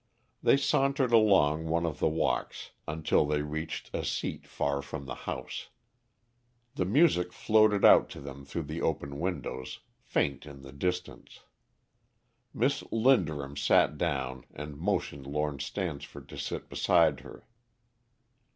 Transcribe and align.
They 0.41 0.57
sauntered 0.57 1.13
along 1.13 1.67
one 1.67 1.85
of 1.85 1.99
the 1.99 2.07
walks 2.09 2.71
until 2.87 3.23
they 3.23 3.43
reached 3.43 3.93
a 3.93 4.03
seat 4.03 4.47
far 4.47 4.81
from 4.81 5.05
the 5.05 5.13
house. 5.29 5.69
The 6.73 6.85
music 6.85 7.31
floated 7.31 7.85
out 7.85 8.09
to 8.09 8.19
them 8.19 8.43
through 8.43 8.63
the 8.63 8.81
open 8.81 9.19
windows, 9.19 9.81
faint 9.99 10.47
in 10.47 10.63
the 10.63 10.71
distance. 10.73 11.43
Miss 12.51 12.81
Linderham 12.91 13.55
sat 13.55 13.95
down 13.99 14.45
and 14.55 14.75
motioned 14.75 15.27
Lord 15.27 15.61
Stansford 15.61 16.27
to 16.29 16.37
sit 16.39 16.67
beside 16.67 17.19
her. 17.19 17.45